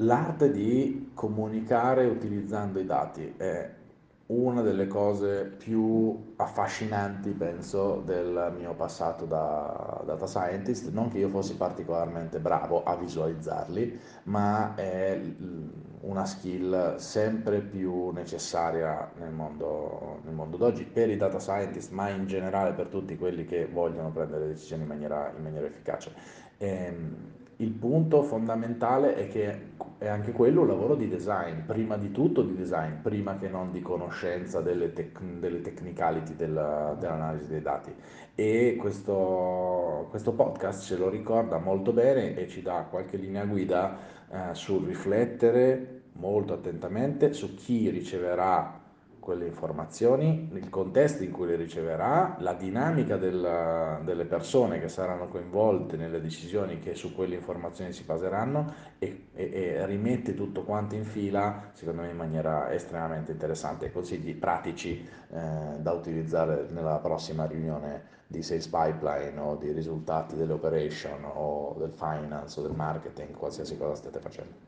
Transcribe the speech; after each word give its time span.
L'arte 0.00 0.52
di 0.52 1.10
comunicare 1.12 2.04
utilizzando 2.04 2.78
i 2.78 2.84
dati 2.84 3.34
è 3.36 3.68
una 4.26 4.60
delle 4.62 4.86
cose 4.86 5.44
più 5.44 6.34
affascinanti, 6.36 7.30
penso, 7.30 8.02
del 8.04 8.54
mio 8.56 8.74
passato 8.74 9.24
da 9.24 10.00
data 10.04 10.26
scientist. 10.26 10.90
Non 10.92 11.08
che 11.08 11.18
io 11.18 11.28
fossi 11.28 11.56
particolarmente 11.56 12.38
bravo 12.38 12.84
a 12.84 12.94
visualizzarli, 12.94 13.98
ma 14.24 14.74
è 14.76 15.20
una 16.02 16.26
skill 16.26 16.96
sempre 16.96 17.60
più 17.60 18.10
necessaria 18.10 19.10
nel 19.16 19.32
mondo, 19.32 20.20
nel 20.24 20.34
mondo 20.34 20.56
d'oggi 20.58 20.84
per 20.84 21.10
i 21.10 21.16
data 21.16 21.40
scientist, 21.40 21.90
ma 21.90 22.08
in 22.10 22.26
generale 22.26 22.72
per 22.72 22.86
tutti 22.86 23.16
quelli 23.16 23.44
che 23.46 23.66
vogliono 23.66 24.12
prendere 24.12 24.46
decisioni 24.46 24.82
in 24.82 24.88
maniera, 24.88 25.32
in 25.34 25.42
maniera 25.42 25.66
efficace. 25.66 26.12
Ehm, 26.58 27.37
il 27.60 27.70
punto 27.70 28.22
fondamentale 28.22 29.14
è 29.14 29.28
che 29.28 29.76
è 29.98 30.06
anche 30.06 30.30
quello 30.30 30.60
un 30.60 30.68
lavoro 30.68 30.94
di 30.94 31.08
design, 31.08 31.60
prima 31.66 31.96
di 31.96 32.12
tutto 32.12 32.42
di 32.42 32.54
design, 32.54 33.00
prima 33.02 33.36
che 33.36 33.48
non 33.48 33.72
di 33.72 33.80
conoscenza 33.80 34.60
delle, 34.60 34.92
tec- 34.92 35.20
delle 35.20 35.60
technicality 35.60 36.36
della- 36.36 36.96
dell'analisi 36.98 37.50
dei 37.50 37.62
dati. 37.62 37.92
E 38.36 38.76
questo, 38.78 40.06
questo 40.10 40.32
podcast 40.34 40.84
ce 40.84 40.96
lo 40.96 41.08
ricorda 41.08 41.58
molto 41.58 41.92
bene 41.92 42.36
e 42.36 42.46
ci 42.46 42.62
dà 42.62 42.86
qualche 42.88 43.16
linea 43.16 43.44
guida 43.44 43.98
eh, 44.30 44.54
sul 44.54 44.86
riflettere 44.86 46.02
molto 46.12 46.52
attentamente 46.52 47.32
su 47.32 47.54
chi 47.54 47.90
riceverà 47.90 48.86
quelle 49.28 49.44
informazioni, 49.46 50.48
il 50.54 50.70
contesto 50.70 51.22
in 51.22 51.32
cui 51.32 51.48
le 51.48 51.56
riceverà, 51.56 52.36
la 52.38 52.54
dinamica 52.54 53.18
del- 53.18 54.00
delle 54.02 54.24
persone 54.24 54.80
che 54.80 54.88
saranno 54.88 55.28
coinvolte 55.28 55.98
nelle 55.98 56.18
decisioni 56.22 56.78
che 56.78 56.94
su 56.94 57.14
quelle 57.14 57.34
informazioni 57.34 57.92
si 57.92 58.04
baseranno 58.04 58.72
e, 58.98 59.26
e- 59.34 59.50
e 59.52 59.84
rimette 59.86 60.32
tutto 60.34 60.62
quanto 60.64 60.94
in 60.94 61.04
fila, 61.04 61.70
secondo 61.74 62.00
me 62.02 62.08
in 62.08 62.16
maniera 62.16 62.72
estremamente 62.72 63.32
interessante. 63.32 63.92
Consigli 63.92 64.34
pratici 64.34 65.06
eh, 65.30 65.76
da 65.78 65.92
utilizzare 65.92 66.66
nella 66.70 66.96
prossima 66.98 67.44
riunione 67.44 68.16
di 68.26 68.42
sales 68.42 68.66
pipeline 68.68 69.38
o 69.40 69.56
di 69.56 69.72
risultati 69.72 70.36
delle 70.36 70.54
operation 70.54 71.22
o 71.34 71.74
del 71.78 71.92
finance 71.92 72.58
o 72.60 72.62
del 72.62 72.72
marketing, 72.74 73.36
qualsiasi 73.36 73.76
cosa 73.76 73.94
state 73.94 74.20
facendo. 74.20 74.66